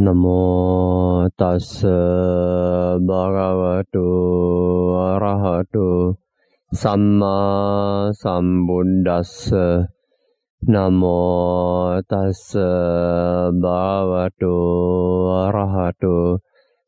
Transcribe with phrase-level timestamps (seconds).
[0.00, 1.70] නමෝ තස්
[3.02, 4.04] භගවතු
[5.02, 5.88] අරහතු
[6.72, 9.52] සම්මා සම්බුද්දස්ස
[10.62, 12.42] නමෝ තස්
[13.58, 14.54] භගවතු
[15.36, 16.16] අරහතු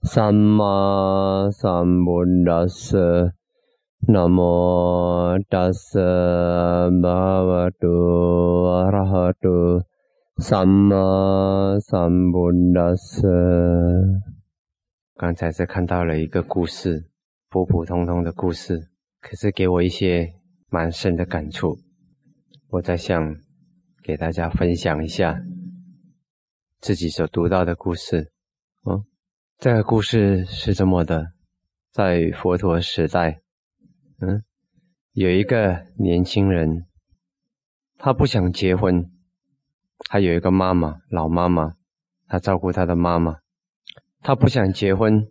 [0.02, 2.80] සම්මා සම්බුද්දස්ස
[4.02, 5.84] නමෝ තස්
[7.02, 7.94] භගවතු
[8.78, 9.56] අරහතු
[10.42, 11.78] 什么？
[11.88, 12.50] 什么？
[12.74, 13.22] 老师，
[15.14, 17.08] 刚才是看到了一个故事，
[17.48, 20.34] 普普通通的故事，可是给我一些
[20.68, 21.78] 蛮深的感触。
[22.70, 23.36] 我在想，
[24.02, 25.40] 给大家分享一下
[26.80, 28.32] 自己所读到的故事。
[28.84, 29.04] 嗯，
[29.58, 31.24] 这个故事是这么的，
[31.92, 33.42] 在佛陀时代，
[34.18, 34.42] 嗯，
[35.12, 36.84] 有一个年轻人，
[37.96, 39.08] 他不想结婚。
[40.08, 41.74] 他有一个妈妈，老妈妈，
[42.26, 43.38] 他照顾他的妈妈。
[44.20, 45.26] 他不想结婚，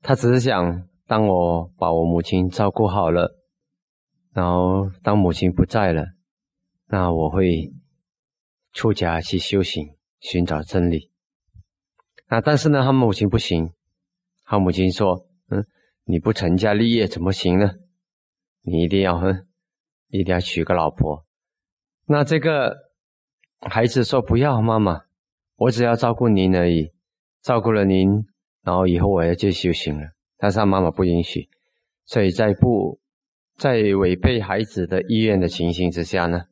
[0.00, 3.38] 他只是想，当我把我母亲照顾好了，
[4.32, 6.06] 然后当母亲不在了，
[6.86, 7.72] 那我会
[8.72, 11.10] 出家去修行，寻找真理。
[12.26, 13.72] 啊，但是呢，他母亲不行，
[14.44, 15.66] 他母亲说：“嗯，
[16.04, 17.72] 你不成家立业怎么行呢？
[18.62, 19.46] 你一定要，哼，
[20.08, 21.26] 一定要娶个老婆。”
[22.06, 22.91] 那这个。
[23.70, 25.02] 孩子说：“不要，妈妈，
[25.56, 26.92] 我只要照顾您而已。
[27.42, 28.26] 照顾了您，
[28.62, 31.48] 然后以后我要去修行了。”但是他妈妈不允许，
[32.04, 32.98] 所以在不
[33.56, 36.42] 在违背孩子的意愿的情形之下呢，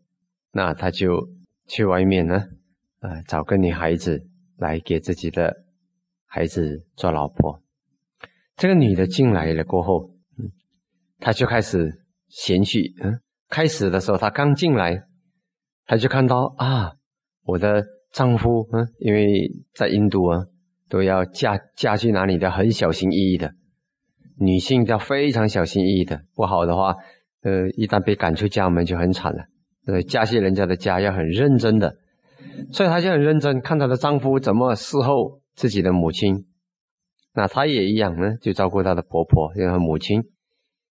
[0.53, 1.28] 那他就
[1.66, 2.44] 去外面呢，
[3.00, 4.25] 啊，找个女孩子
[4.56, 5.64] 来给自己的
[6.27, 7.61] 孩子做老婆。
[8.56, 10.53] 这个女的进来了过后，嗯，
[11.19, 12.94] 他就开始嫌弃。
[13.03, 15.08] 嗯，开始的时候他刚进来，
[15.86, 16.92] 他就看到啊。
[17.44, 20.44] 我的丈夫，嗯，因为在印度啊，
[20.88, 23.52] 都要嫁嫁去哪里都很小心翼翼的，
[24.38, 26.94] 女性要非常小心翼翼的，不好的话，
[27.42, 29.44] 呃，一旦被赶出家门就很惨了。
[29.87, 31.97] 呃，嫁去人家的家要很认真的，
[32.70, 36.47] 所以她就很认真看她的丈夫怎么伺候自己的母亲。
[37.34, 40.22] 那她也一样呢，就照顾她的婆婆，因为母亲，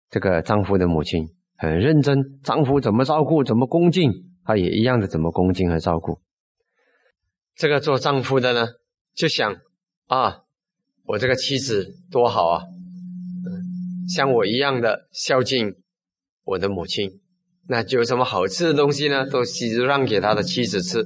[0.10, 4.12] 这个丈夫的母亲很认真，丈夫怎么照顾，怎么恭敬，
[4.44, 6.20] 她也一样的怎么恭敬和照顾。
[7.60, 8.70] 这个做丈夫的呢，
[9.14, 9.54] 就想
[10.08, 10.44] 啊，
[11.04, 12.64] 我这个妻子多好啊，
[14.08, 15.76] 像我一样的孝敬
[16.46, 17.20] 我的母亲，
[17.68, 19.30] 那就有什么好吃的东西呢？
[19.30, 19.44] 都
[19.86, 21.04] 让给他的妻子吃，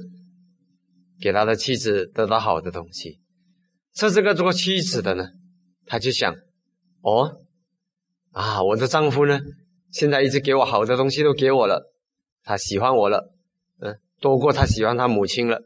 [1.20, 3.18] 给他的妻子得到好的东西。
[3.92, 5.30] 这这个做妻子的呢，
[5.86, 6.32] 他就想，
[7.00, 7.40] 哦，
[8.30, 9.40] 啊，我的丈夫呢，
[9.90, 11.92] 现在一直给我好的东西都给我了，
[12.44, 13.34] 他喜欢我了，
[13.80, 15.60] 嗯，多过他喜欢他母亲了。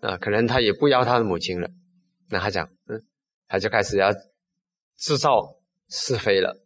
[0.00, 1.68] 啊，可能他也不要他的母亲了，
[2.30, 3.02] 那他讲，嗯，
[3.48, 4.12] 他就开始要
[4.96, 5.56] 制造
[5.88, 6.56] 是非了，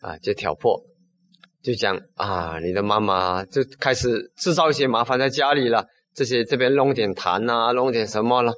[0.00, 0.78] 啊，就挑破，
[1.62, 8.52] 就讲啊，你的妈妈就开始制造一些麻烦在家里了，这些这边弄点痰啊，弄点什么了，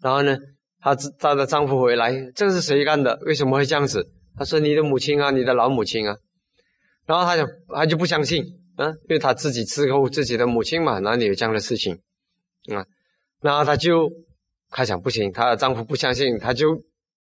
[0.00, 0.36] 然后呢，
[0.80, 3.18] 她她的丈夫回来，这是谁干的？
[3.26, 4.08] 为什么会这样子？
[4.36, 6.16] 他说你的母亲啊，你的老母亲啊，
[7.06, 8.44] 然后他讲，他就不相信，
[8.76, 11.98] 嗯，因为他自己伺候自己的母亲嘛，哪里有这样的事情，
[12.72, 12.86] 啊。
[13.40, 14.10] 然后她就，
[14.70, 16.82] 她想不行，她的丈夫不相信，她就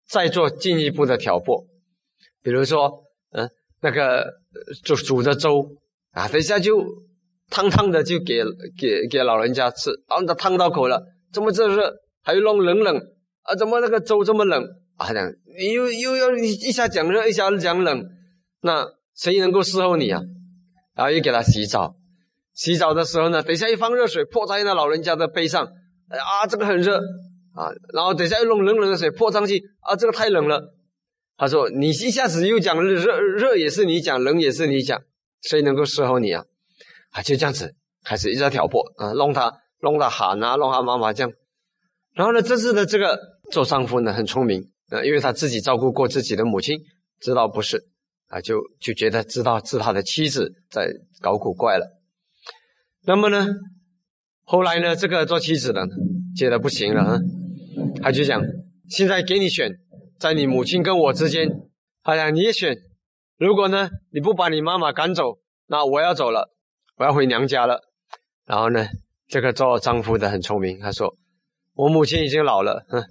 [0.08, 1.66] 再做进一步的挑拨，
[2.42, 3.50] 比如说，嗯，
[3.82, 4.26] 那个
[4.84, 5.76] 煮煮的粥
[6.12, 6.84] 啊，等一下就
[7.50, 8.42] 烫烫的就给
[8.78, 11.94] 给给老人家吃，然后他烫到口了，怎么这热，
[12.24, 12.98] 还弄冷冷
[13.44, 13.56] 啊？
[13.56, 14.64] 怎么那个粥这么冷
[14.96, 15.14] 啊？
[15.14, 18.06] 讲你又又要一下讲热，一下讲冷，
[18.62, 20.22] 那谁能够伺候你啊？
[20.96, 21.96] 然后又给他洗澡，
[22.54, 25.70] 洗澡的时候呢，等一下一放热水泼在那老人家的背上。
[26.10, 26.98] 啊，这个很热
[27.54, 30.74] 啊，然后等下又弄冷冷的水泼上去啊，这个太冷了。
[31.40, 35.00] 他说：“你一下子又讲热热也是你讲，冷也是你讲，
[35.44, 36.44] 谁能够伺候你啊？”
[37.14, 41.32] 啊，就这样子开始一直在挑拨啊，弄他弄他喊啊，弄他妈妈这样。
[42.16, 43.20] 然后呢，这次的这个
[43.52, 46.80] 做丈夫呢很聪明啊，因为他自己照顾过自己的母亲，
[47.20, 47.86] 知道不是
[48.30, 50.90] 啊，就就觉得知道是他的妻子在
[51.22, 52.00] 搞古怪了。
[53.04, 53.48] 那么呢？
[54.50, 55.86] 后来呢，这个做妻子的
[56.34, 57.20] 觉得不行了啊，
[58.02, 58.42] 他就讲：
[58.88, 59.70] 现在给你选，
[60.18, 61.50] 在你母亲跟我之间，
[62.02, 62.78] 他讲你也选。
[63.38, 66.50] 如果呢，你不把你妈妈赶走，那我要走了，
[66.96, 67.82] 我要回娘家了。
[68.46, 68.88] 然后呢，
[69.28, 71.14] 这个做丈夫的很聪明，他说：
[71.74, 73.04] 我母亲已经老了，哼，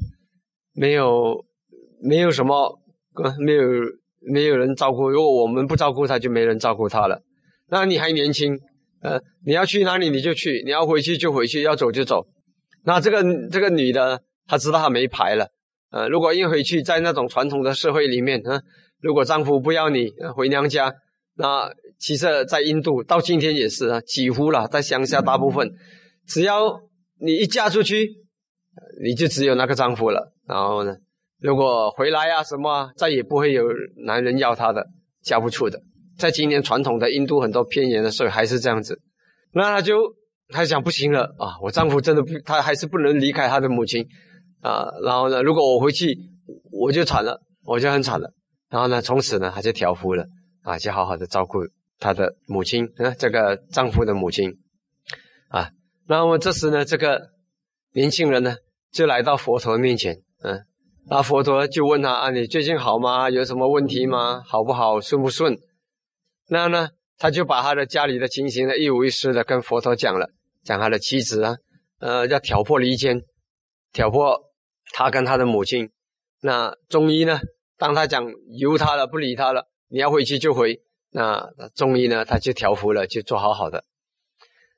[0.72, 1.44] 没有
[2.00, 2.80] 没有什么，
[3.38, 3.62] 没有
[4.20, 5.10] 没有人照顾。
[5.10, 7.20] 如果我们不照顾她，就没人照顾她了。
[7.68, 8.58] 那你还年轻。
[9.06, 12.26] 呃，你要去哪里你就去，你要回去就回去，要走就走。
[12.84, 15.48] 那这个这个女的她知道她没牌了。
[15.90, 18.60] 呃，如果一回去在那种传统的社会里面，啊，
[19.00, 20.92] 如果丈夫不要你回娘家，
[21.36, 21.70] 那
[22.00, 25.70] 其实，在印度到今天也是啊，几乎了，在乡下大部分，
[26.26, 26.80] 只要
[27.20, 28.10] 你一嫁出去，
[29.02, 30.32] 你就只有那个丈夫了。
[30.48, 30.96] 然后呢，
[31.40, 33.64] 如果回来啊什么，再也不会有
[34.04, 34.84] 男人要她的，
[35.22, 35.80] 嫁不出的。
[36.18, 39.00] 在今年传统的印度很多偏远的社会还是这样子。
[39.52, 40.14] 那他就
[40.48, 44.06] 他想不行了啊，我丈夫真的不，他还是不能离开他的母亲
[44.60, 44.86] 啊。
[45.04, 46.18] 然后呢，如果我回去，
[46.70, 48.32] 我就惨了，我就很惨了。
[48.68, 50.26] 然后呢，从此呢，他就调夫了
[50.62, 51.58] 啊，就好好的照顾
[51.98, 54.52] 他的母亲，啊，这个丈夫的母亲
[55.48, 55.70] 啊。
[56.08, 57.30] 那么这时呢，这个
[57.92, 58.56] 年轻人呢，
[58.92, 60.60] 就来到佛陀面前，嗯，
[61.08, 63.30] 那佛陀就问他啊，你最近好吗？
[63.30, 64.42] 有什么问题吗？
[64.44, 65.00] 好不好？
[65.00, 65.56] 顺不顺？
[66.48, 70.30] 那呢，他就把他的家里的情形呢，一五一十的跟佛陀讲了，
[70.62, 71.56] 讲他的妻子啊，
[71.98, 73.22] 呃，要挑拨离间，
[73.92, 74.52] 挑拨
[74.92, 75.90] 他跟他的母亲。
[76.40, 77.40] 那中医呢？
[77.78, 78.24] 当他讲
[78.58, 80.80] 由他了，不理他了，你要回去就回。
[81.10, 83.84] 那中医呢，他就调服了，就做好好的。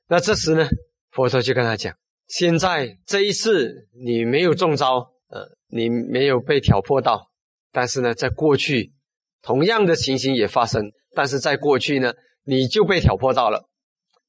[0.07, 0.67] 那这时呢，
[1.11, 1.95] 佛陀就跟他讲：
[2.27, 7.29] 现在这一次你没有中招，呃，你没有被挑破到，
[7.71, 8.93] 但是呢，在过去
[9.41, 12.13] 同样的情形也发生，但是在过去呢，
[12.43, 13.69] 你就被挑拨到了。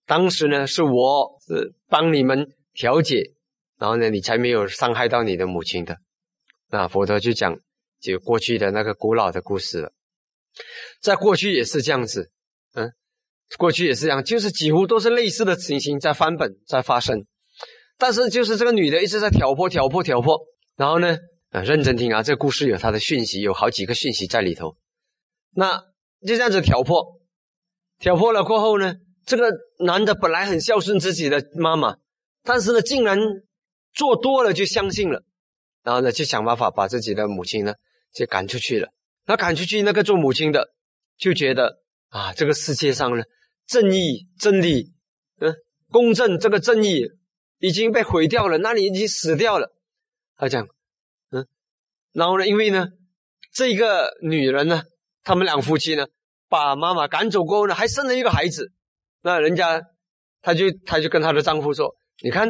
[0.07, 3.23] 当时呢，是我是帮你们调解，
[3.79, 5.99] 然后呢，你才没有伤害到你的母亲的。
[6.69, 7.59] 那佛陀就讲。
[8.03, 9.93] 就过去的那个古老的故事了，
[11.03, 12.31] 在过去也是这样子，
[12.73, 12.91] 嗯，
[13.59, 17.27] 过去也是这样，就是几乎都是类似的情形在翻本在发生，
[17.99, 20.41] 但是就是这个女的一直在挑拨挑拨挑拨，
[20.77, 21.19] 然后呢，
[21.51, 24.79] 啊，认真听啊，这故事有它的讯息，有好几个讯息在里头，
[25.51, 25.85] 那
[26.27, 27.21] 就这样子挑破，
[27.99, 28.95] 挑破了过后呢，
[29.27, 29.51] 这个
[29.85, 31.97] 男的本来很孝顺自己的妈妈，
[32.43, 33.19] 但是呢，竟然
[33.93, 35.23] 做多了就相信了，
[35.83, 37.75] 然后呢，就想办法把自己的母亲呢。
[38.13, 38.89] 就赶出去了。
[39.27, 40.71] 那赶出去，那个做母亲的
[41.17, 43.23] 就觉得啊，这个世界上呢，
[43.69, 44.93] 正义、真理、
[45.39, 45.55] 嗯，
[45.93, 47.05] 公正，这个正义
[47.59, 49.73] 已经被毁掉了，那里已经死掉了。
[50.37, 50.67] 他讲，
[51.31, 51.47] 嗯，
[52.13, 52.89] 然后呢，因为呢，
[53.53, 54.83] 这个女人呢，
[55.23, 56.07] 他们两夫妻呢，
[56.49, 58.73] 把妈妈赶走过后呢，还生了一个孩子。
[59.23, 59.83] 那人家，
[60.43, 62.49] 他就他就跟他的丈夫说：“你看，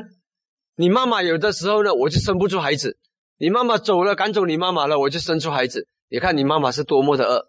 [0.77, 2.97] 你妈妈有的时候呢，我就生不出孩子。”
[3.43, 5.89] 你妈妈走了，赶走你妈妈了，我就生出孩子。
[6.11, 7.47] 你看你妈妈是多么的恶，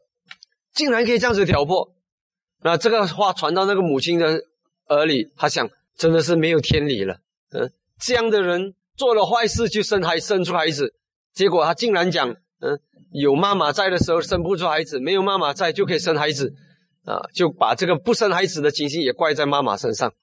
[0.73, 1.93] 竟然可以这样子挑拨。
[2.63, 4.41] 那这个话传到那个母亲的
[4.87, 7.19] 耳里，她想，真的是没有天理了。
[7.49, 10.93] 嗯，这样的人做了坏事就生孩生出孩子，
[11.33, 12.79] 结果他竟然讲，嗯，
[13.11, 16.53] 有妈妈在的时候生不出孩子，没有妈妈在就可以生孩子，
[17.05, 20.13] 啊，就把这个不生孩子的情形也怪在妈妈身上。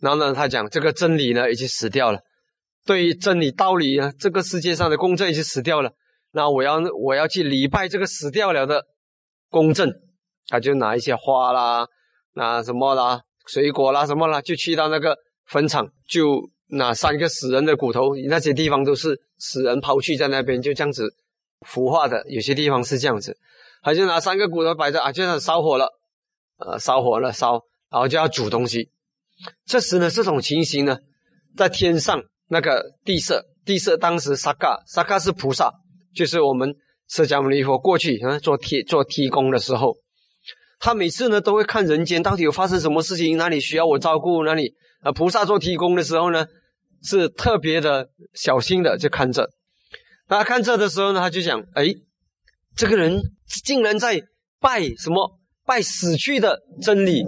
[0.00, 2.20] 然后呢，他讲这个真理呢已经死掉了。
[2.84, 5.92] 对于真理道理啊，这个世界上的公正已经死掉了。
[6.32, 8.84] 那我要我要去礼拜这个死掉了的
[9.50, 9.92] 公正，
[10.48, 11.86] 他就拿一些花啦，
[12.34, 15.16] 拿什么啦，水果啦什么啦，就去到那个
[15.46, 21.08] 坟场，就拿三个死人的骨头，那些地方都是死人抛弃在那边，就这样子
[21.66, 22.24] 腐化的。
[22.28, 23.36] 有些地方是这样子，
[23.82, 25.88] 他就拿三个骨头摆在啊，就样烧火了，
[26.58, 28.90] 呃，烧火了烧，然后就要煮东西。
[29.64, 30.98] 这时呢，这种情形呢，
[31.56, 32.22] 在天上。
[32.50, 35.70] 那个地色，地色当时萨嘎，萨嘎是菩萨，
[36.14, 36.74] 就是我们
[37.06, 39.98] 释迦牟尼佛过去啊做提做提供的时候，
[40.80, 46.46] 他每次呢都会看人间到底有发生什么事情，哪里需要我照顾，哪里啊菩萨做提供的时候呢，
[47.02, 49.50] 是特别的小心的就看着。
[50.28, 51.94] 那看这的时候呢，他就讲：哎，
[52.76, 53.20] 这个人
[53.64, 54.22] 竟然在
[54.60, 55.40] 拜什么？
[55.64, 57.24] 拜死去的真理，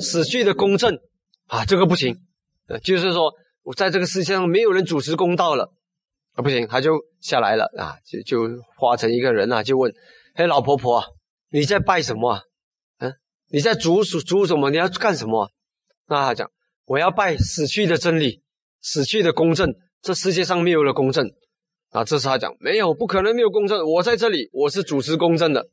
[0.00, 0.98] 死去的公正
[1.46, 2.18] 啊，这个不行。
[2.68, 3.32] 呃，就是说。
[3.66, 5.72] 我在这个世界上没有人主持公道了
[6.34, 6.42] 啊！
[6.42, 9.90] 不行，他就下来了啊，就就化成一个人啊，就问
[10.36, 11.02] ：“嘿，老婆婆，
[11.48, 12.42] 你在拜什么？
[12.98, 13.14] 嗯，
[13.48, 14.68] 你在煮煮什么？
[14.68, 15.50] 你要干什么？”
[16.08, 16.50] 那他讲
[16.84, 18.42] ：“我要拜死去的真理，
[18.82, 19.74] 死去的公正。
[20.02, 21.26] 这世界上没有了公正
[21.94, 23.80] 啊！”这是他讲：“没有，不可能没有公正。
[23.88, 25.68] 我在这里，我是主持公正的。”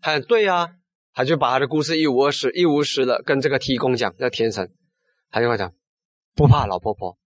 [0.00, 0.68] 很对啊，
[1.12, 4.70] 他就把他的故事一五二十、一五十的跟这个提公讲，叫天神，
[5.30, 5.72] 他就会讲
[6.34, 7.18] ：“不怕，老婆婆。”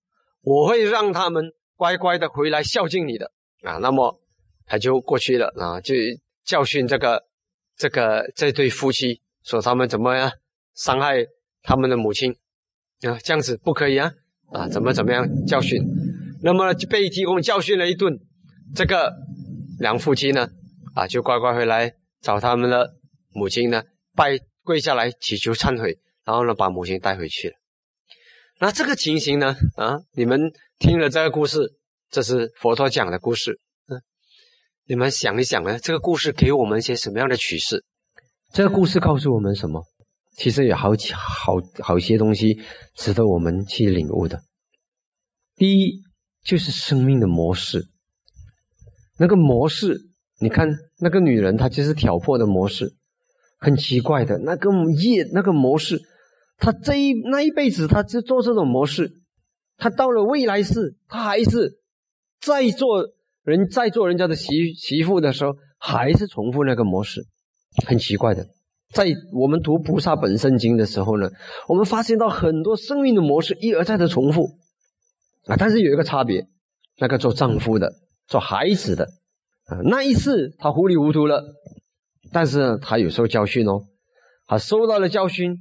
[0.42, 4.20] 我会让他们乖乖的回来孝敬你的啊，那么
[4.64, 5.94] 他就过去了啊，就
[6.44, 7.24] 教训这个
[7.76, 10.30] 这个这对夫妻，说他们怎么样
[10.74, 11.26] 伤害
[11.62, 12.32] 他们的母亲
[13.02, 14.12] 啊，这样子不可以啊
[14.52, 15.82] 啊，怎么怎么样教训，
[16.42, 18.18] 那么被提供教训了一顿，
[18.74, 19.14] 这个
[19.78, 20.48] 两夫妻呢
[20.94, 22.94] 啊，就乖乖回来找他们的
[23.30, 23.82] 母亲呢，
[24.14, 27.54] 拜跪下来祈求忏悔，然后呢把母亲带回去了。
[28.60, 29.56] 那这个情形呢？
[29.76, 31.74] 啊，你们听了这个故事，
[32.10, 33.60] 这是佛陀讲的故事。
[33.86, 34.02] 嗯，
[34.86, 37.84] 你们想一想呢，这个故事给我们一些什么样的启示？
[38.52, 39.84] 这个故事告诉我们什么？
[40.36, 42.60] 其实有好几好好些东西
[42.94, 44.40] 值得我们去领悟的。
[45.54, 46.02] 第一，
[46.44, 47.88] 就是生命的模式。
[49.18, 50.00] 那个模式，
[50.40, 52.94] 你看那个女人，她就是挑破的模式，
[53.58, 54.38] 很奇怪的。
[54.38, 56.00] 那个业，那个模式，
[56.56, 59.10] 她这一那一辈子，她就做这种模式。
[59.76, 61.80] 她到了未来世，她还是
[62.40, 63.08] 在做
[63.42, 67.26] 人，在做人家的媳媳妇的时候，还是重复那个模式，
[67.86, 68.46] 很奇怪的。
[68.92, 71.28] 在我们读《菩萨本身经》的时候呢，
[71.68, 74.58] 我们发现到很多生命的模式一而再的重复
[75.44, 76.46] 啊，但是有一个差别，
[76.98, 77.92] 那个做丈夫的。
[78.28, 79.04] 做孩子的
[79.64, 81.42] 啊，那一次他糊里糊涂了，
[82.30, 83.86] 但是他有受教训哦，
[84.46, 85.56] 他受到了教训，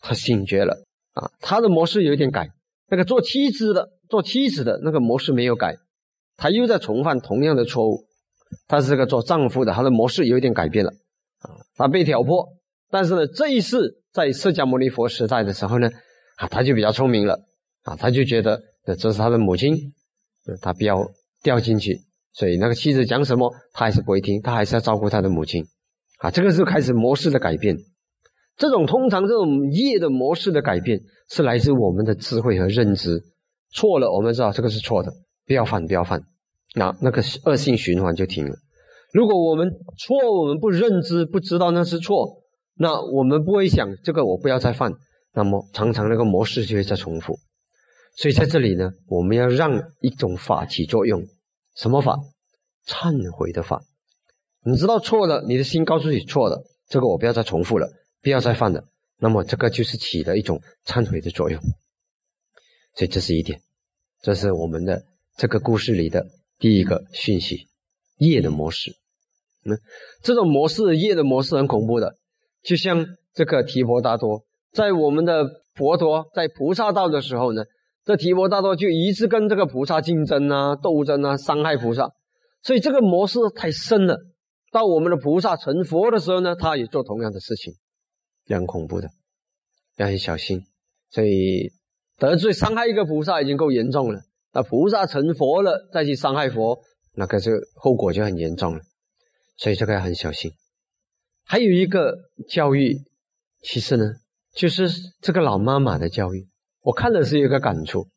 [0.00, 2.50] 他醒觉了啊，他的模式有点改。
[2.90, 5.76] 那个做妻子的，做妻子的那个模式没有改，
[6.36, 8.06] 他又在重犯同样的错误。
[8.66, 10.90] 但是这个做丈夫的，他的模式有点改变了
[11.40, 12.48] 啊，他被挑拨，
[12.90, 15.90] 但是呢，这一次在释迦牟尼佛时代的时候呢，
[16.36, 17.38] 啊，他就比较聪明了
[17.82, 18.60] 啊，他就觉得
[18.98, 19.76] 这是他的母亲，
[20.62, 20.96] 他不要
[21.42, 22.00] 掉进去。
[22.38, 25.64] 所以那个妻子讲什么，他还是不会听，他还是要照顾他的母亲，
[26.18, 27.76] 啊，这个是开始模式的改变。
[28.56, 33.20] 这种通常这种业的模式的改变，是来自我们的智慧和认知。
[33.74, 35.10] 错了，我们知道这个是错的，
[35.48, 36.22] 不要犯，不要犯，
[36.76, 38.54] 那那个恶性循环就停了。
[39.12, 39.68] 如果我们
[39.98, 42.40] 错，我们不认知，不知道那是错，
[42.76, 44.92] 那我们不会想这个我不要再犯，
[45.34, 47.36] 那么常常那个模式就会在重复。
[48.16, 51.20] 所以在这里呢，我们要让一种法起作用。
[51.78, 52.18] 什么法？
[52.86, 53.84] 忏悔的法。
[54.64, 57.88] 你知道错了，你的心告诉你错了，这个我不要再重复了，
[58.20, 58.82] 不要再犯了。
[59.16, 61.60] 那么这个就是起了一种忏悔的作用。
[62.94, 63.62] 所以这是一点，
[64.22, 65.04] 这是我们的
[65.36, 66.26] 这个故事里的
[66.58, 67.68] 第一个讯息：
[68.16, 68.96] 业的模式。
[69.64, 69.78] 嗯，
[70.22, 72.16] 这种模式，业的模式很恐怖的，
[72.64, 77.62] 就像这个提婆达多，在我们的佛陀在菩萨道的时候呢。
[78.08, 82.10] 这提婆达多就一直跟这个菩萨竞争啊、斗争啊、伤害菩萨，
[82.62, 84.18] 所以这个模式太深了。
[84.72, 87.74] 到我们的菩萨成佛的时候呢，他也做同样的事情，
[88.48, 89.10] 很恐怖的，
[89.98, 90.62] 要很小心。
[91.10, 91.70] 所以
[92.16, 94.22] 得罪伤害一个菩萨已经够严重了，
[94.54, 96.78] 那菩萨成佛了再去伤害佛，
[97.12, 98.80] 那个就后果就很严重了。
[99.58, 100.50] 所以这个要很小心。
[101.44, 102.16] 还有一个
[102.48, 102.96] 教育，
[103.62, 104.14] 其实呢，
[104.54, 104.88] 就是
[105.20, 106.48] 这个老妈妈的教育。
[106.82, 108.08] 我看的是一个感触，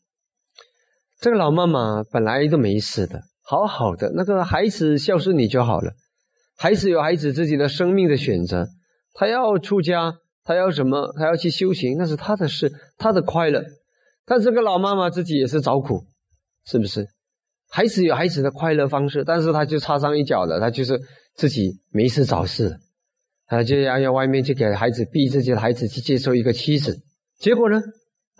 [1.20, 5.94] 这个老妈妈本来都没事的，好好的，那个孩子孝顺你就好了。
[6.58, 8.68] 孩子有孩子自己的生命的选择，
[9.14, 10.14] 他要出家，
[10.44, 13.64] 他要什么，他要去修行，那是他的事，他的快乐。
[14.26, 16.06] 但这个老妈妈自己也是找苦，
[16.66, 17.08] 是不是？
[17.70, 21.00] 孩子有孩子的快乐方式，但是他就插上一脚了，他就是
[21.36, 22.78] 自己没事找事，
[23.48, 26.96] 他就要要外面去给孩子逼自己的孩子去接受一个妻子，
[27.40, 27.82] 结果呢？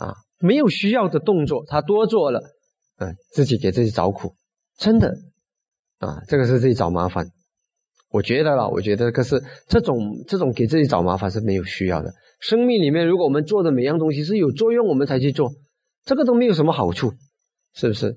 [0.02, 2.42] 啊，没有需要的动作，他多做了，
[2.98, 4.34] 嗯，自己给自己找苦，
[4.78, 5.14] 真的，
[6.00, 7.28] 啊，这个是自己找麻烦。
[8.10, 9.96] 我觉得了，我觉得可是这种
[10.28, 12.12] 这种给自己找麻烦是没有需要的。
[12.40, 15.52] 生命里面，如果我们做的每样东西是有作用，我们才去做，
[16.04, 17.14] 这个都没有什么好处，
[17.74, 18.08] 是不是？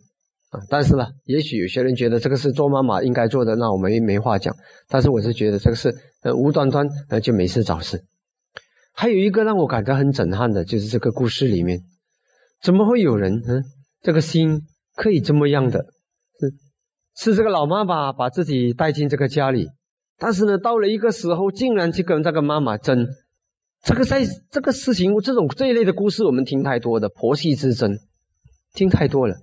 [0.50, 4.54] 啊，但是呢，也许有些人觉得这个是做妈妈应该做的，那我们没话讲。
[4.88, 8.02] 但是我是觉得这个是呃无端端呃就没事找事。
[8.96, 11.80] 还有一个让我感到很震撼的，就是这个故事里面，
[12.62, 13.64] 怎么会有人，嗯，
[14.00, 14.62] 这个心
[14.94, 15.84] 可以这么样的？
[17.16, 19.68] 是是这个老妈妈把自己带进这个家里，
[20.16, 23.06] 但是呢，到了一个时候，竟然去跟这个妈妈争。
[23.82, 27.98] 这个在这个事情，这种这一类的故事，我们听太多的婆媳之争，
[28.72, 29.36] 听太多了。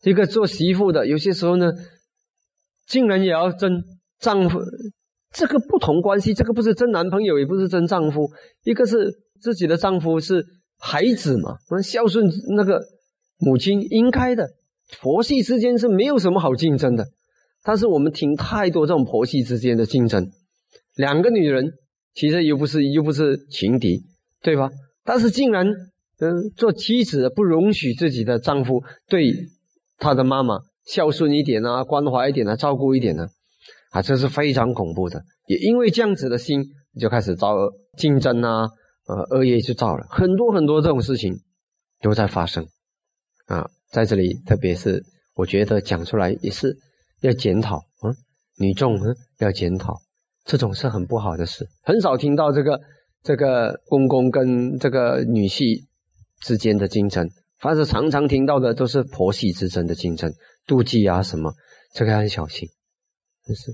[0.00, 1.72] 这个做媳妇的，有些时候呢，
[2.86, 3.82] 竟然也要争
[4.18, 4.58] 丈夫。
[5.32, 8.30] 这个不同关系，这个不是真男朋友，也不是真丈夫。
[8.64, 9.10] 一个是
[9.40, 10.44] 自己的丈夫，是
[10.78, 12.80] 孩子嘛，孝顺那个
[13.38, 14.48] 母亲应该的。
[15.00, 17.06] 婆媳之间是没有什么好竞争的，
[17.62, 20.30] 但是我们听太多这种婆媳之间的竞争。
[20.96, 21.72] 两个女人
[22.14, 24.02] 其实又不是又不是情敌，
[24.42, 24.70] 对吧？
[25.02, 25.66] 但是竟然
[26.20, 29.32] 嗯，做妻子不容许自己的丈夫对
[29.98, 33.26] 她的妈妈孝顺一点啊，关怀一点啊，照顾一点呢？
[33.92, 36.64] 啊，这是非常恐怖的，也因为这样子的心，
[36.98, 37.54] 就开始造
[37.96, 38.68] 竞争啊，
[39.06, 40.06] 呃，恶业就造了。
[40.10, 41.32] 很多很多这种事情
[42.00, 42.66] 都在发生。
[43.46, 45.02] 啊，在这里，特别是
[45.34, 46.74] 我觉得讲出来也是
[47.20, 48.08] 要检讨啊，
[48.58, 49.94] 女众嗯要检讨，
[50.44, 52.80] 这种是很不好的事，很少听到这个
[53.22, 55.84] 这个公公跟这个女婿
[56.40, 60.32] 之间的竞争，凡是常常听到的都是婆媳之争的竞争，
[60.66, 61.52] 妒忌啊什么，
[61.92, 62.68] 这个要小心，
[63.46, 63.72] 真是。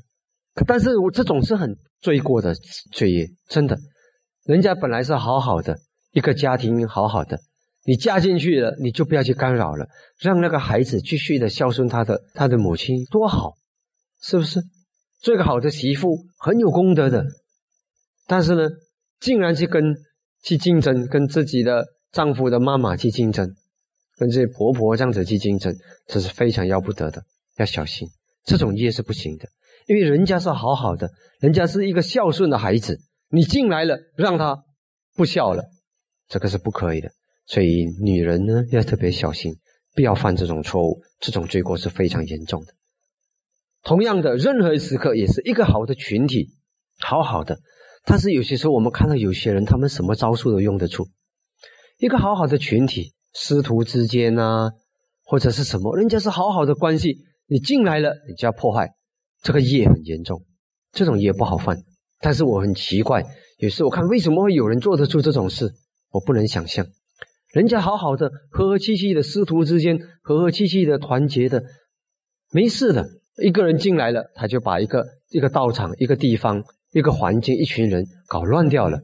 [0.66, 2.54] 但是我这种是很罪过的
[2.92, 3.78] 罪业，真的。
[4.44, 5.78] 人家本来是好好的
[6.12, 7.38] 一个家庭，好好的，
[7.84, 9.86] 你嫁进去了，你就不要去干扰了，
[10.18, 13.54] 让那个孩子继续的孝顺他的他的母亲，多好，
[14.20, 14.60] 是不是？
[15.20, 17.24] 做个好的媳妇很有功德的。
[18.26, 18.68] 但是呢，
[19.20, 19.82] 竟然去跟
[20.42, 23.54] 去竞争，跟自己的丈夫的妈妈去竞争，
[24.16, 25.74] 跟这些婆婆这样子去竞争，
[26.06, 27.22] 这是非常要不得的，
[27.58, 28.08] 要小心，
[28.44, 29.48] 这种业是不行的。
[29.88, 33.00] 因为人家是好好的，人家是一个孝顺的孩子。
[33.30, 34.64] 你进来了，让他
[35.16, 35.64] 不孝了，
[36.28, 37.10] 这个是不可以的。
[37.46, 39.54] 所以女人呢要特别小心，
[39.94, 42.74] 不要犯这种错误，这种罪过是非常严重的。
[43.82, 46.50] 同样的，任何时刻也是一个好的群体，
[46.98, 47.58] 好好的。
[48.04, 51.08] 但是有些时候我们看到有些人，他们什么招数都用得出。
[51.96, 54.70] 一个好好的群体，师徒之间啊，
[55.22, 58.90] 或者是什么，人家是好好的关系，你进来了，你就要破坏，
[59.42, 60.44] 这个业很严重，
[60.92, 61.76] 这种业不好犯。
[62.20, 63.24] 但是我很奇怪，
[63.58, 65.72] 有时我看为什么会有人做得出这种事，
[66.10, 66.86] 我不能想象。
[67.52, 71.62] 人家好好的，和和气气的师徒之间，和和气气的团结的，
[72.52, 73.06] 没事的。
[73.42, 79.00] 一个人进来了，他就把一个一个道场、一个地方、一个环境、一群人搞乱掉了。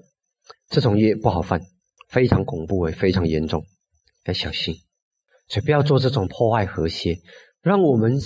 [0.68, 1.60] 这种业不好犯，
[2.08, 3.64] 非常恐怖，也非常严重，
[4.26, 4.74] 要小心。
[5.48, 7.16] 所以不要做这种破坏和谐。
[7.62, 8.18] 让我们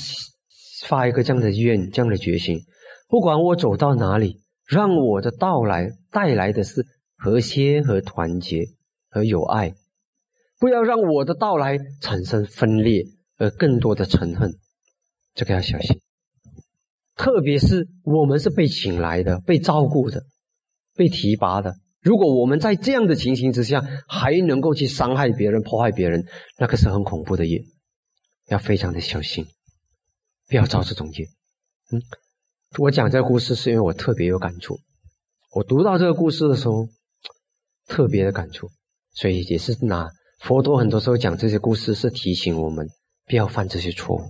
[0.86, 2.60] 发一个这样的愿、这样的决心：
[3.08, 4.42] 不管我走到哪里。
[4.68, 6.84] 让我的到来带来的是
[7.16, 8.66] 和谐和团结
[9.08, 9.72] 和友爱，
[10.60, 13.02] 不要让我的到来产生分裂
[13.38, 14.52] 而更多的仇恨，
[15.32, 15.98] 这个要小心。
[17.16, 20.22] 特别是我们是被请来的、被照顾的、
[20.94, 26.26] 被提拔的，如果我们在这样的情形之下还能够去伤害别人、破坏别人，
[26.58, 27.64] 那个是很恐怖的业，
[28.48, 29.46] 要非常的小心，
[30.48, 31.26] 不要造这种业。
[31.92, 32.02] 嗯。
[32.78, 34.78] 我讲这个故事是因为我特别有感触，
[35.54, 36.86] 我读到这个故事的时候
[37.86, 38.68] 特别的感触，
[39.14, 42.86] 所以也是拿佛陀很多时候讲这些故事是提醒我们
[43.26, 44.20] 不要犯这些错误。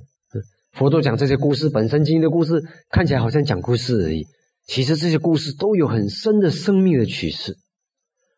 [0.70, 4.24] 佛陀讲这些故事本身，经的故事看起来好像讲故事而已，
[4.68, 7.56] 其实这些故事都有很深的生命的启示。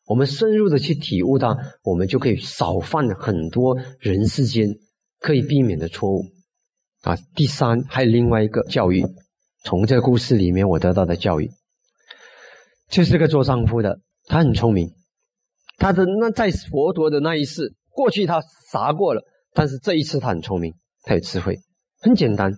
[0.06, 4.76] 我们深入的去体悟到，我们就可以少犯很多人世间
[5.18, 6.24] 可以避免的错误。
[7.02, 9.04] 啊，第三还有另外一个教育。
[9.62, 11.50] 从这个故事里面，我得到的教育，
[12.88, 14.90] 就是个做丈夫的，他很聪明。
[15.76, 21.58] 他的那在佛陀的那一世，过去他傻过了，但是这一次他很聪明，他有智慧。
[22.00, 22.52] 很简单，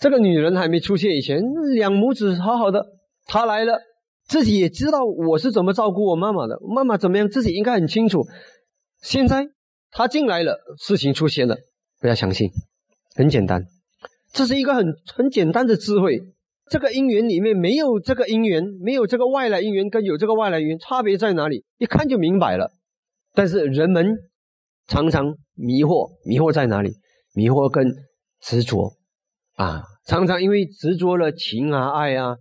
[0.00, 1.40] 这个女人还没出现以前，
[1.74, 2.84] 两母子好好的，
[3.26, 3.80] 他来了，
[4.26, 8.26] 自己也知道我是怎么照顾我妈妈的，妈妈怎么样，自己应该很清楚。
[9.00, 9.48] 现在
[9.90, 11.56] 他进来了，事情出现了，
[12.00, 12.50] 不要相信，
[13.14, 13.64] 很简单。
[14.32, 16.20] 这是一个很很简单的智慧，
[16.70, 21.64] 这个因缘里面没有这个因缘，没有这个外来因缘跟有这个外来因缘差别在哪里？
[21.78, 22.72] 一看就明白了。
[23.34, 24.16] 但是人们
[24.86, 26.92] 常常迷惑，迷惑在哪里？
[27.34, 27.94] 迷惑跟
[28.40, 28.94] 执着
[29.54, 32.36] 啊，常常因为执着了情啊爱啊，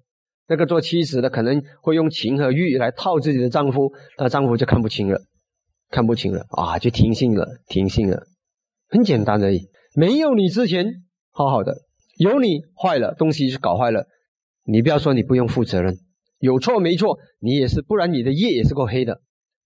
[0.47, 5.21] 那个做妻子的可能会用情和欲来套自己的丈夫，那丈夫就看不清了，
[5.89, 8.27] 看不清了啊，就听信了，听信了，
[8.89, 9.70] 很简单而已。
[9.95, 11.03] 没有你之前。
[11.33, 11.73] 好好的，
[12.17, 14.05] 有你坏了，东西是搞坏了，
[14.65, 15.97] 你不要说你不用负责任，
[16.39, 19.21] 有错没错，你也是，不然你的业也是够黑的，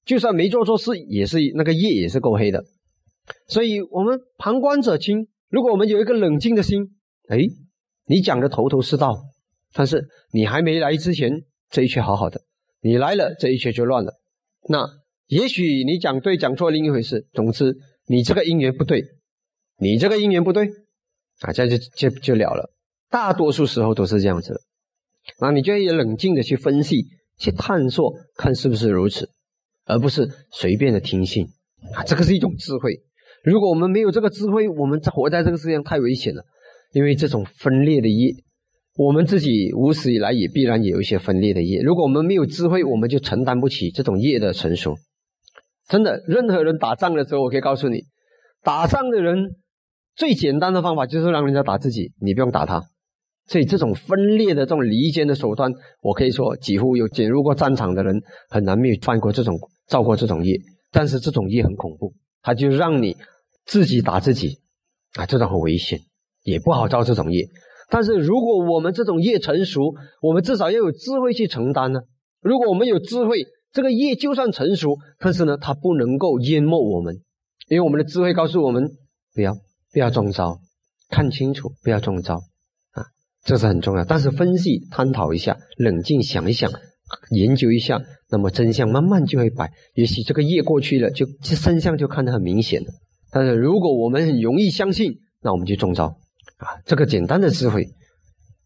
[0.05, 2.63] 就算没做错事，也是那个业也是够黑的。
[3.47, 5.27] 所以，我们旁观者清。
[5.49, 6.95] 如果我们有一个冷静的心，
[7.29, 7.39] 哎，
[8.05, 9.15] 你讲的头头是道，
[9.73, 11.31] 但是你还没来之前，
[11.71, 12.41] 这一切好好的，
[12.81, 14.13] 你来了，这一切就乱了。
[14.69, 14.85] 那
[15.27, 17.75] 也许你讲对讲错另一回事，总之
[18.07, 19.03] 你这个因缘不对，
[19.77, 20.69] 你这个因缘不对。
[21.41, 22.71] 啊，这就就就了了。
[23.09, 24.61] 大多数时候都是这样子的，
[25.41, 27.07] 那你就要冷静的去分析、
[27.37, 29.29] 去探索，看是不是如此，
[29.83, 31.45] 而不是随便的听信。
[31.93, 33.01] 啊，这个是一种智慧。
[33.43, 36.45] 如果我们没有这个智慧，我们活在这个世界上太危险了。
[36.93, 38.33] 因为这种分裂的业，
[38.95, 41.81] 我们自己无始以来也必然有一些分裂的业。
[41.81, 44.95] 如果我们没有智慧，我们就承担不起这种业的成熟。
[45.89, 48.05] 真的，任何人打仗的时候，我可以告诉你，
[48.63, 49.57] 打仗的人。
[50.15, 52.81] 最简单的方法就是让人家打自己，你不用打他。
[53.47, 59.55] 所以这种分裂的、这种离间的手段，我可以说，几乎有进入过战场的人很难没有犯过这种、
[59.87, 60.59] 造过这种业。
[60.91, 63.17] 但是这种业很恐怖，他就让你
[63.65, 64.59] 自己打自己
[65.15, 65.99] 啊，这种很危险，
[66.43, 67.45] 也不好造这种业。
[67.89, 71.99] 但是如果我们这种业成熟，我们至少要有智慧去承担呢。
[72.41, 77.13] 如果我们有智慧，这个业就算成熟，但是呢，它不能够淹没我们，
[77.67, 78.89] 因为我们的智慧告诉我们
[79.35, 79.53] 不要。
[79.95, 80.59] 不要中招，
[81.09, 82.35] 看清楚，不要中招
[82.91, 83.05] 啊，
[83.45, 84.03] 这是很重要。
[84.03, 86.69] 但是分析、探讨一下，冷静想一想，
[87.31, 89.71] 研究一下，那么真相慢慢就会摆。
[89.93, 92.87] 也许这个夜过去了，就这真相就看得很明显了。
[93.31, 96.07] 但是如果我们很容易相信，那我们就中招
[96.57, 96.67] 啊。
[96.85, 97.87] 这个简单的智慧，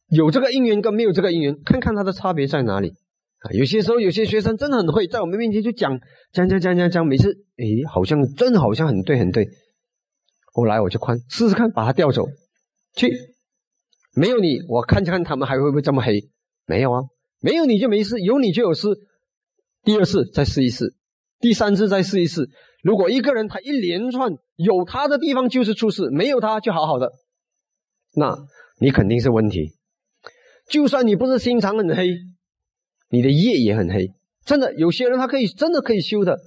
[0.07, 2.95] 有这个因缘跟没有这个因缘，看看它的差别在哪里
[3.41, 3.51] 啊。
[3.51, 5.99] 有些时候有些学生真的很会，在我们面前就讲
[6.33, 9.47] 讲讲讲讲讲，每次诶好像真的好像很对很对。
[10.51, 12.25] 后来我就宽试试看，把他调走
[12.95, 13.11] 去。
[14.15, 16.29] 没有你，我看看他们还会不会这么黑？
[16.65, 17.01] 没有啊，
[17.39, 18.87] 没有你就没事，有你就有事。
[19.83, 20.93] 第二次再试一试，
[21.39, 22.49] 第三次再试一试。
[22.83, 27.11] 如果一个人他一连串有他的地方就是出事，没有他就好好的，
[28.15, 28.35] 那
[28.81, 29.75] 你肯定是问题。
[30.67, 32.17] 就算你不是心肠很黑，
[33.09, 34.13] 你的业也很黑。
[34.45, 36.39] 真的，有些人他可以真的可以修的，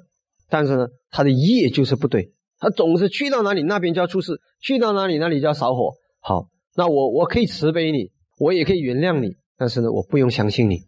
[0.49, 2.33] 但是呢，他的业就是不对。
[2.62, 5.90] 他总是去到哪里那边就要出事，去到哪里那里就要烧火。
[6.20, 6.46] 好，
[6.77, 10.79] 那我我可以慈悲你，我也可以原谅你，但是呢，我不用相信你。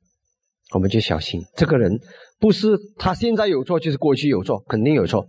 [0.72, 1.98] 我们就小心，这个人
[2.38, 5.26] 不是他现在有错，就是过去有错，肯定有错。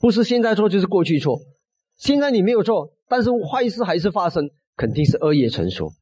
[0.00, 1.38] 不是现在错就是过去错。
[1.96, 5.92] 现在你没有错，但是坏事还是发生，肯定是恶业成熟。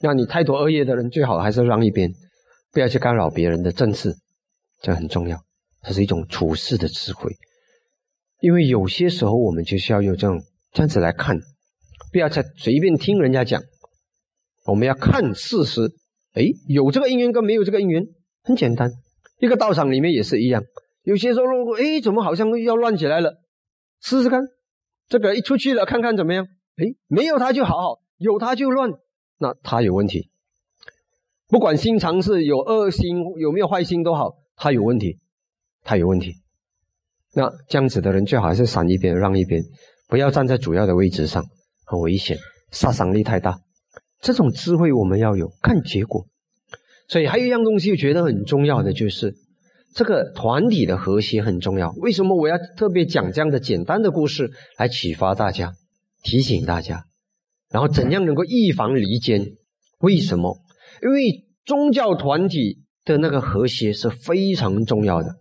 [0.00, 2.12] 让你太多恶业的人，最好还是让一边，
[2.72, 4.14] 不要去干扰别人的正事，
[4.80, 5.36] 这很重要。
[5.82, 7.32] 这是一种处事的智慧。
[8.40, 10.40] 因为有些时候我们就需要用这种
[10.72, 11.38] 这样子来看，
[12.12, 13.62] 不要再随便听人家讲，
[14.66, 15.82] 我们要看事实。
[16.32, 18.04] 哎，有这个因缘跟没有这个因缘
[18.42, 18.90] 很简单，
[19.40, 20.62] 一个道场里面也是一样。
[21.02, 21.44] 有些时候
[21.76, 23.40] 哎怎么好像要乱起来了，
[24.00, 24.40] 试试看，
[25.08, 26.46] 这个一出去了看看怎么样？
[26.76, 28.90] 哎，没有他就好好，有他就乱，
[29.38, 30.30] 那他有问题。
[31.48, 35.18] 不管心肠是有恶心有没有坏心都好，他有问题，
[35.82, 36.36] 他有问题。
[37.32, 39.62] 那这样子的人最好还是闪一边，让一边，
[40.08, 41.44] 不要站在主要的位置上，
[41.84, 42.36] 很危险，
[42.70, 43.58] 杀伤力太大。
[44.20, 46.26] 这种智慧我们要有，看结果。
[47.08, 49.34] 所以还有一样东西，我觉得很重要的就是
[49.94, 51.90] 这个团体的和谐很重要。
[51.98, 55.72] 为什么我要特别讲这样的简单的故事来启发大家、
[56.22, 57.04] 提醒大家？
[57.70, 59.46] 然后怎样能够预防离间？
[60.00, 60.58] 为什么？
[61.02, 65.36] 因为宗教团体的那个和谐是非常重要的。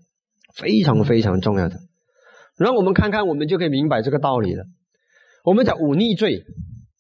[0.56, 1.78] 非常非常重要的，
[2.58, 4.66] 然后我们看看，我们就可以明白这个道理了。
[5.44, 6.44] 我们讲忤逆罪，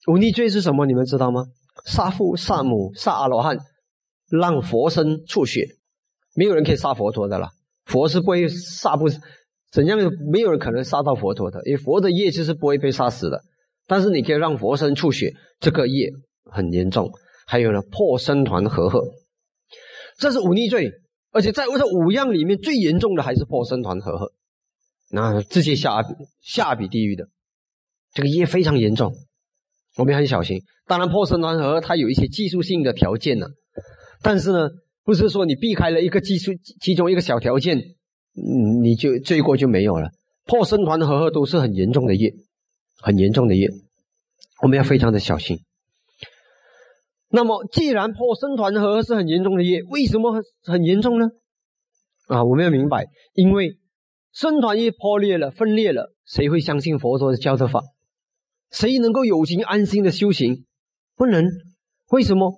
[0.07, 0.85] 忤逆罪是什么？
[0.85, 1.45] 你们知道吗？
[1.85, 3.57] 杀父、杀母、杀阿罗汉，
[4.29, 5.67] 让佛身出血，
[6.35, 7.49] 没有人可以杀佛陀的了。
[7.85, 9.09] 佛是不会杀不
[9.71, 9.97] 怎样，
[10.31, 13.41] 没有人可能杀到佛陀的，因为佛的业就是不会被杀死的。
[13.87, 16.11] 但是你可以让佛身出血，这个业
[16.43, 17.11] 很严重。
[17.47, 19.01] 还有呢，破僧团和合，
[20.19, 20.91] 这是忤逆罪。
[21.31, 24.33] 而且在这五样里面，最严重的还是破僧团和合，
[25.11, 26.03] 那直接下
[26.41, 27.27] 下笔地狱的，
[28.13, 29.13] 这个业非常严重，
[29.97, 30.61] 我们很小心。
[30.87, 33.45] 当然，破僧团和它有一些技术性的条件呢，
[34.23, 34.69] 但是呢，
[35.03, 37.79] 不是说你避开了一个技术其中一个小条件，
[38.81, 40.09] 你就罪过就没有了。
[40.45, 42.33] 破僧团和合都是很严重的业，
[42.97, 43.69] 很严重的业，
[44.63, 45.59] 我们要非常的小心。
[47.31, 51.27] 那么，既然破僧团和是很严重的业，为什么很严重呢？
[52.27, 53.77] 啊，我们要明白，因为
[54.31, 57.81] 僧团业破裂了、分裂了，谁会相信佛陀的教的法？
[58.71, 60.65] 谁能够有情安心的修行？
[61.15, 61.45] 不能。
[62.11, 62.51] 为什么？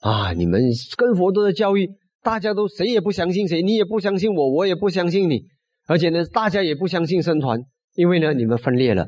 [0.00, 0.60] 啊，你们
[0.96, 1.88] 跟佛陀的教育，
[2.22, 5.44] 大家都谁也不相信谁，你也不相信我，我也不相信你，
[5.86, 7.60] 而且呢，大家也不相信僧团，
[7.94, 9.06] 因为呢，你们分裂了。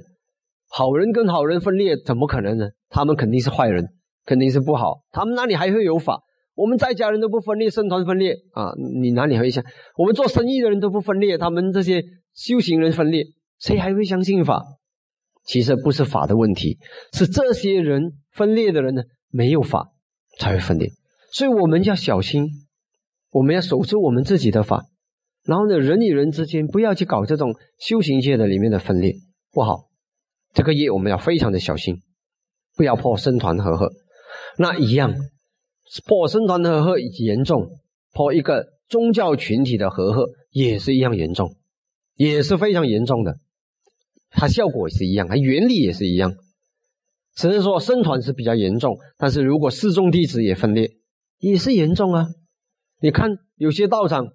[0.71, 2.69] 好人跟好人分裂，怎么可能呢？
[2.89, 3.89] 他们肯定是坏人。
[4.25, 6.23] 肯定是不好，他们哪里还会有法？
[6.55, 8.73] 我们在家人都不分裂，僧团分裂啊！
[9.03, 9.65] 你哪里会想？
[9.97, 12.01] 我们做生意的人都不分裂，他们这些
[12.33, 13.25] 修行人分裂，
[13.59, 14.63] 谁还会相信法？
[15.45, 16.79] 其实不是法的问题，
[17.13, 19.89] 是这些人分裂的人呢，没有法
[20.39, 20.89] 才会分裂。
[21.33, 22.47] 所以我们要小心，
[23.33, 24.85] 我们要守住我们自己的法，
[25.45, 29.13] 然后呢，人与人之间不要去搞这种修行界的里面的分裂，
[29.53, 29.89] 不好。
[30.53, 32.01] 这个业我们要非常的小心，
[32.77, 33.91] 不要破僧团和合。
[34.59, 35.15] 那一样，
[36.07, 37.71] 破僧团的和合严重，
[38.13, 41.57] 破一个宗教群体的和合也是一样严重，
[42.15, 43.39] 也是非常严重的。
[44.31, 46.35] 它效果也是一样，它原理也是一样。
[47.35, 50.91] 只是说僧团是比较严重，但是如果四众弟子也分裂，
[51.39, 52.29] 也是严重啊。
[53.01, 54.29] 你看有些道场，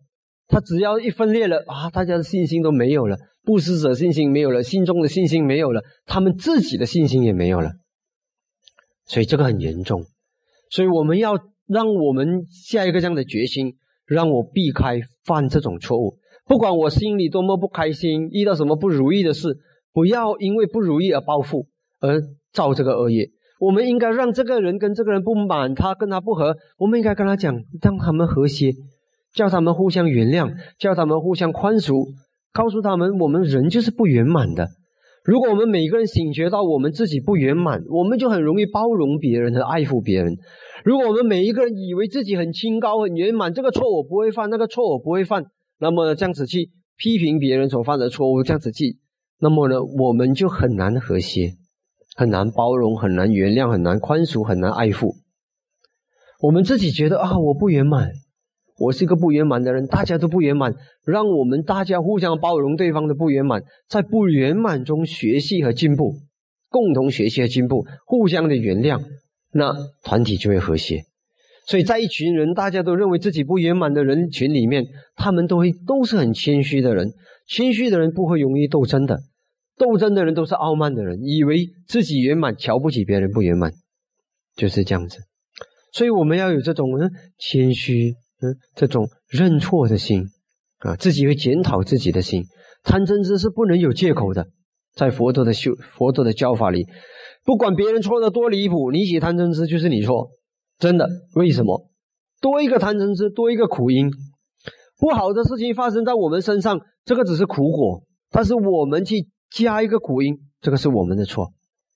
[0.47, 7.71] 他只要一分裂了啊，大家的信心都没有了，布施者信心没有了，信众的信心没有了，他们自己的信心也没有了。
[9.09, 10.03] 所以这个很严重，
[10.69, 11.33] 所以我们要
[11.67, 13.73] 让我们下一个这样的决心，
[14.05, 16.19] 让我避开犯这种错误。
[16.45, 19.57] 不管我心里多么不开心，遇到什么不如意的事，
[19.91, 21.65] 不要因为不如意而报复，
[21.99, 22.21] 而
[22.53, 23.31] 造这个恶业。
[23.59, 28.71] 我们应该让这个人跟这个人不满，他跟他不和，我们应该跟他讲，让他们和谐，
[29.33, 32.07] 叫他们互相原谅，叫他们互相宽恕，
[32.53, 34.67] 告诉他们，我们人就是不圆满的。
[35.29, 40.35] 如果我们每个人醒觉到我们自己不圆满，我们就很容易包容别人和爱护别人。
[40.83, 45.43] 如果我们每一个人以为自己很清高、很圆满，这个错我不会犯，那个错我不会犯，
[45.79, 48.97] 那么这样子去批评别人所犯的错误，这样子去，
[49.39, 51.51] 那么呢，我们就很难和谐，
[52.15, 55.13] 很难包容，很难原谅，很难宽恕，很难爱护。
[56.41, 58.09] 我们自己觉得啊，我不圆满，
[58.79, 60.73] 我是一个不圆满的人，大家都不圆满，
[61.05, 66.15] 让我们大家互相包容对方的不圆满，在不圆满中学习和进步，
[66.69, 69.03] 共同学习和进步，互相的原谅。
[69.51, 71.01] 那团体就会和谐，
[71.65, 77.11] 所以在一群人大家都认为自己不圆满的人群里面，他们都会都是很谦虚的人。
[77.47, 79.19] 谦虚的人不会容易斗争的，
[79.75, 83.71] 斗争的人都是傲慢的人，以为自己圆满，瞧不起别人不圆满，
[84.55, 85.17] 就是这样子。
[85.91, 90.25] 所以我们要有这种嗯谦虚嗯这种认错的心
[90.79, 92.45] 啊，自己会检讨自己的心。
[92.83, 94.47] 贪嗔痴是不能有借口的，
[94.93, 96.87] 在佛陀的修佛陀的教法里。
[97.43, 100.29] 不管别人错的多离谱，你起贪嗔痴就是你错，
[100.77, 101.09] 真的。
[101.35, 101.89] 为什么？
[102.41, 104.09] 多一个贪嗔痴，多一个苦因。
[104.97, 111.53] 不好的事情发生在我们身上，这个只是苦果；但是我们去加一个苦因，这个是我们的错，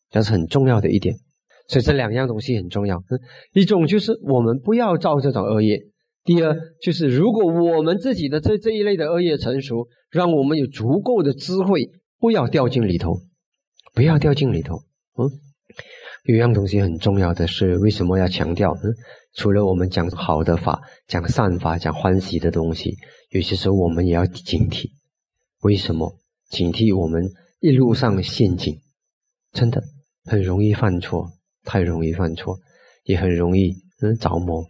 [0.10, 1.15] 这是很重要的一点。
[1.67, 3.01] 所以这两样东西很重要。
[3.53, 5.77] 一种就是我们不要造这种恶业；
[6.24, 13.20] 第二就是如果我们自己的这这一类的恶业成熟，让我们有足够的智慧，不要掉进里头，
[13.94, 14.78] 不要掉进里头。
[15.18, 15.30] 嗯，
[16.26, 18.72] 有一样东西很重要的是，为什么要强调？
[18.72, 18.96] 嗯，
[19.36, 22.96] 除了我们讲好的法、讲善法、讲欢喜的东西，
[23.32, 24.92] 有些时候我们也要警惕。
[25.64, 26.20] 为什么？
[26.50, 28.80] 警惕我们一路上陷阱，
[29.52, 29.84] 真的
[30.24, 31.28] 很容易犯错，
[31.64, 32.60] 太容易犯错，
[33.04, 34.64] 也很容易嗯着魔。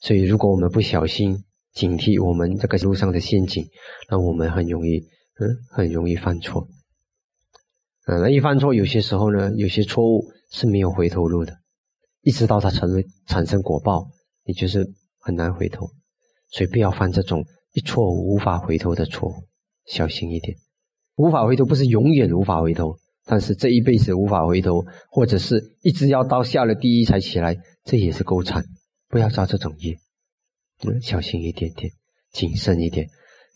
[0.00, 3.64] 所以，如果我们不小心警惕我们这个路上的陷阱，
[4.08, 4.98] 那我们很容易
[5.38, 6.68] 嗯很容易犯错。
[8.06, 11.58] 嗯，那一犯错，有些时候呢，有些错误是没有回头路的，
[12.22, 14.08] 一直到它成为产生果报，
[14.44, 14.86] 你就是
[15.18, 15.86] 很难回头，
[16.50, 19.34] 所以不要犯这种一错无法回头的错误，
[19.84, 20.56] 小心一点。
[21.16, 28.64] 无法回头不是永远无法回头，但是这一辈子无法回头，或者是一直要到下了地狱才起来，这也是够惨。
[29.08, 29.96] 不要造这种业，
[30.84, 31.90] 嗯，小心一点点，
[32.32, 33.08] 谨慎一点。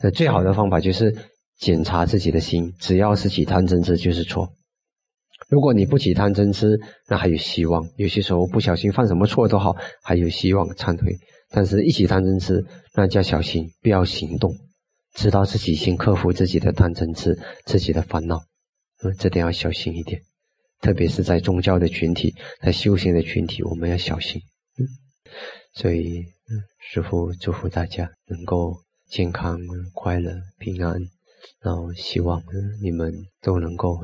[0.02, 1.16] 那最好的方法就是。
[1.58, 4.52] 检查自己的心，只要是起贪嗔痴就是错。
[5.48, 7.88] 如果你不起贪嗔痴，那还有希望。
[7.96, 11.16] 有些时候不小心犯什么错都好，还有希望忏悔。
[11.50, 14.52] 但是，一起贪嗔痴，那就要小心，不要行动，
[15.14, 18.40] 知道自己先克服自己的贪嗔痴，自己的烦恼。
[19.04, 20.20] 嗯，这点要小心一点，
[20.80, 24.42] 特别是在宗教的群体，在修行的群体，我们要小心。
[24.80, 24.82] 嗯，
[25.72, 26.24] 所以，
[26.78, 28.76] 师父祝福大家能够
[29.08, 29.58] 健康、
[29.94, 31.00] 快乐、平安。
[31.60, 32.42] 然后希望
[32.80, 33.98] 你们都能够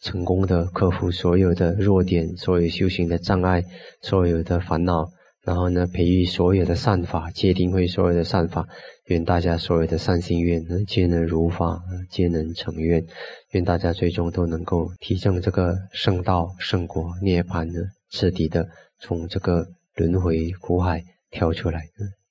[0.00, 3.64] 成功的克服所有的弱点，所有修行的障碍，
[4.00, 5.08] 所有的烦恼。
[5.42, 8.66] 然后呢，培育所有的善法，界定会所有的善法。
[9.06, 13.06] 愿大家所有的善心愿皆能如法，皆能成愿。
[13.50, 18.66] 愿大家最终都能够提升这个圣道、圣果、涅槃呢，彻底的
[18.98, 21.82] 从这个轮回苦海跳出来，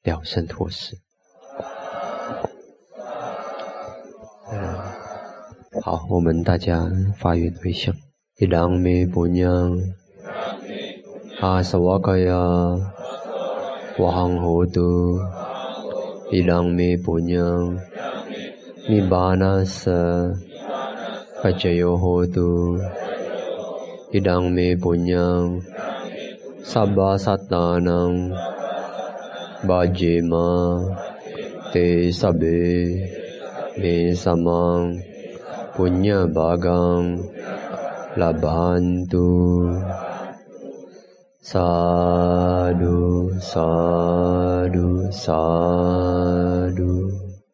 [0.04, 0.98] 了生脱死。
[5.82, 7.96] 好，我们大家发愿回向。
[8.38, 9.78] 伊朗美布娘，
[11.40, 12.36] 阿萨瓦卡亚，
[13.98, 15.18] 瓦行 hồ tu，
[16.32, 17.80] 伊朗美布娘，
[18.90, 19.90] 尼巴那萨，
[21.42, 22.78] 帕加尤 hồ tu，
[24.12, 25.62] 伊朗美布娘，
[26.64, 27.88] සබ්බා සත්තානං
[29.68, 30.68] බාජේමා
[31.72, 32.78] තේ සබේ
[33.78, 34.84] මේ සමං
[35.74, 37.06] පුඤ්ඤ භාගං
[38.16, 39.28] ලබහන්තු
[41.44, 42.98] සාදු
[43.44, 46.53] සාදු සා